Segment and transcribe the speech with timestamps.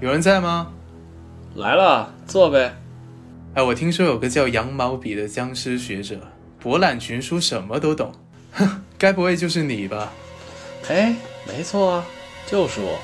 [0.00, 0.72] 有人在吗？
[1.56, 2.74] 来了，坐呗。
[3.52, 6.18] 哎，我听说有个叫羊毛笔的僵尸学者，
[6.58, 8.10] 博览群书，什么都懂。
[8.52, 10.10] 哼，该不会就是你吧？
[10.88, 11.14] 哎，
[11.46, 12.06] 没错啊，
[12.46, 12.98] 就是我。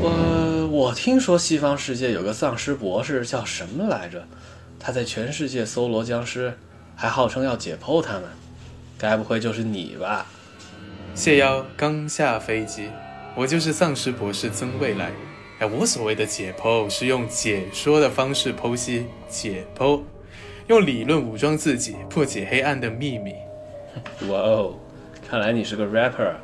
[0.00, 4.26] 我我听说西方世界有个丧尸博士，叫什么来着？
[4.80, 6.56] 他在全世界搜罗僵尸，
[6.94, 8.22] 还号称要解剖他们。
[8.96, 10.24] 该不会就是你吧？
[11.14, 12.88] 谢邀刚下飞机，
[13.34, 15.12] 我就是丧尸博士曾未来。
[15.58, 20.02] 哎，我所谓的解剖是用解说的方式剖析解剖，
[20.66, 23.34] 用理论武装自己，破解黑暗的秘密。
[24.28, 24.74] 哇哦，
[25.26, 26.34] 看来你是个 rapper。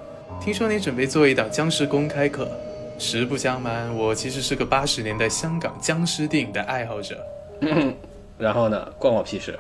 [0.41, 2.51] 听说你准备做一档僵尸公开课。
[2.99, 7.23] 实不相瞒，我其实是个八十年代香港僵尸电影的爱好者。
[8.39, 9.59] 然后呢，关我屁事。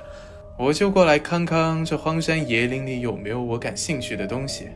[0.57, 4.69] 我就过来看看这荒山野岭里有没有我感兴趣的东西。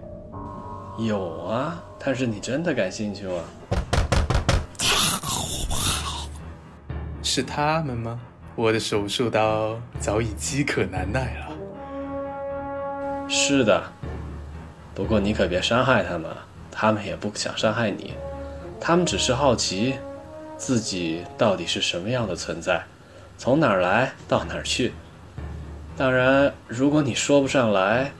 [0.99, 3.43] 有啊，但是你真的感兴趣吗？
[7.37, 8.18] 是他们吗？
[8.54, 13.29] 我的手术刀早已饥渴难耐了。
[13.29, 13.92] 是的，
[14.95, 16.30] 不过你可别伤害他们，
[16.73, 18.14] 他们也不想伤害你。
[18.80, 19.96] 他们只是好奇，
[20.57, 22.82] 自己到底是什么样的存在，
[23.37, 24.95] 从哪儿来到哪儿去。
[25.95, 28.12] 当然，如果你说不上来，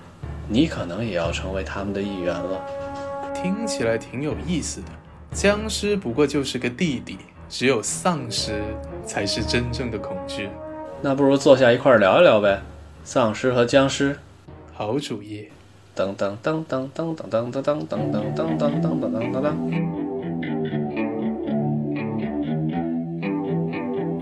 [0.47, 2.61] 你可能也要成为他们的一员了。
[3.34, 4.89] 听起来挺有意思的。
[5.33, 7.17] 僵尸不过就是个弟弟，
[7.49, 8.63] 只有丧尸
[9.05, 10.49] 才是真正的恐惧。
[11.01, 12.61] 那不如坐下一块儿聊一聊呗，
[13.05, 14.17] 丧尸和僵尸。
[14.73, 15.49] 好主意。
[15.95, 19.55] 噔噔噔噔噔噔噔噔噔噔噔噔噔噔噔噔。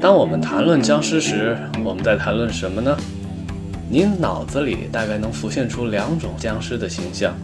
[0.00, 2.96] 当我们谈论僵尸时，我们在谈论什么呢？
[3.90, 7.34] 您脑子里大概能浮现出两种僵尸的形象，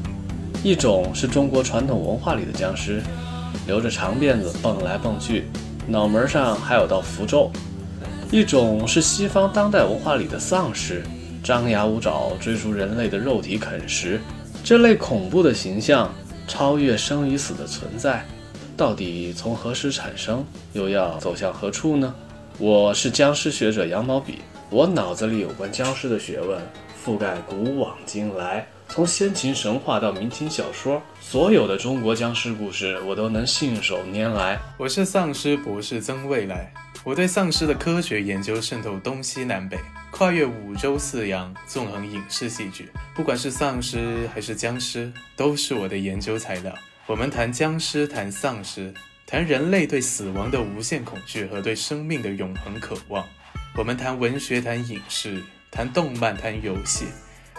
[0.62, 3.02] 一种是中国传统文化里的僵尸，
[3.66, 5.46] 留着长辫子蹦来蹦去，
[5.90, 7.50] 脑门上还有道符咒；
[8.30, 11.02] 一种是西方当代文化里的丧尸，
[11.42, 14.20] 张牙舞爪追逐人类的肉体啃食。
[14.62, 16.14] 这类恐怖的形象
[16.46, 18.24] 超越生与死的存在，
[18.76, 22.14] 到底从何时产生，又要走向何处呢？
[22.56, 24.38] 我是僵尸学者羊毛笔，
[24.70, 26.60] 我脑子里有关僵尸的学问
[27.04, 34.60] 覆盖古往今来，从先秦神话到明清小说，所有的中国僵尸故事我都能信手拈来。
[34.76, 36.72] 我是丧尸博士曾未来，
[37.04, 39.78] 我对丧尸的科学研究渗透东西南北，
[40.10, 46.74] 跨越五洲四洋，纵横影视戏剧，不管是丧尸还是僵尸，都是我的研究材料。
[47.06, 48.92] 我们谈僵尸，谈丧尸。
[49.24, 53.24] 谈人类对死亡的无限恐惧和对生命的永恒渴望。
[53.76, 55.40] 我们谈文学，谈影视，
[55.70, 57.04] 谈动漫，谈游戏，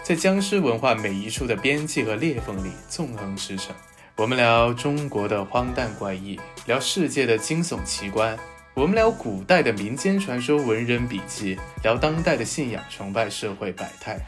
[0.02, 3.68] 在僵尸文化每一处的边际和裂缝里纵横驰骋。
[4.16, 8.36] 我们聊中国的荒诞怪异，聊世界的惊悚奇观。
[8.74, 14.18] 我们聊古代的民间传说、文人笔记，聊当代的信仰崇拜、社会百态。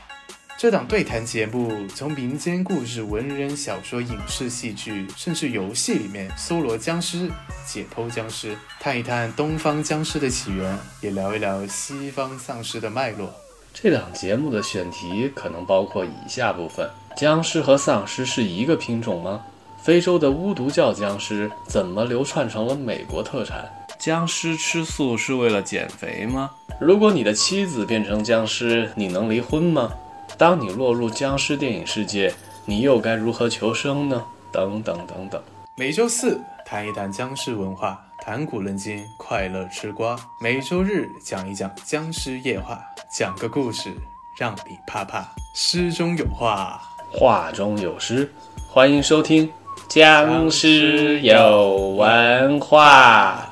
[0.56, 7.28] 这档对谈节目从民间故事、文人小说、影视戏剧，甚至游戏里面搜罗僵尸、
[7.66, 13.34] 解剖僵尸，探一探东方僵尸的起源，也聊一聊西方丧尸的脉络。
[13.74, 19.42] 这档节目的选题可能包括以下部分：僵尸和丧尸是一个品种吗？
[19.82, 23.68] 非洲的巫毒教僵尸怎么流窜成了美国特产？
[23.98, 26.52] 僵尸吃素是为了减肥吗？
[26.80, 29.92] 如果你的妻子变成僵尸，你能离婚吗？
[30.38, 32.32] 当你落入僵尸电影世界，
[32.64, 34.24] 你又该如何求生呢？
[34.52, 35.42] 等等等等。
[35.76, 40.16] 每周四谈一谈僵尸文化，谈古论今，快乐吃瓜。
[40.40, 42.80] 每周日讲一讲僵尸夜话，
[43.16, 43.92] 讲个故事
[44.36, 45.24] 让你怕怕。
[45.54, 46.82] 诗中有画，
[47.12, 48.28] 画中有诗。
[48.68, 49.46] 欢迎收听
[49.88, 53.48] 《僵尸有文化》。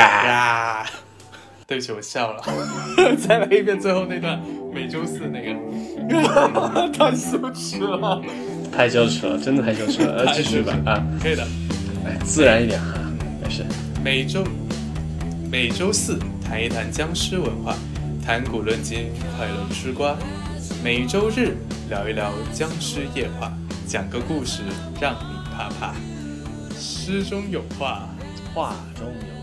[0.00, 0.86] 啊！
[1.66, 2.42] 对不起，我笑了。
[3.20, 4.40] 再来一遍最后那段，
[4.72, 8.22] 每周四那个， 太羞耻了，
[8.74, 10.32] 太羞耻了，真的太羞耻了。
[10.32, 11.46] 继续吧，啊，可以的，
[12.06, 12.94] 哎，自然一点哈，
[13.44, 13.62] 没事。
[14.02, 14.42] 每周
[15.50, 17.74] 每周四谈一谈僵尸文化，
[18.26, 20.16] 谈古论今，快乐吃瓜。
[20.82, 21.56] 每周日
[21.88, 23.52] 聊一聊僵尸夜话，
[23.86, 24.62] 讲个故事
[25.00, 25.94] 让你怕怕。
[26.76, 28.08] 诗中有画，
[28.52, 29.35] 画中有。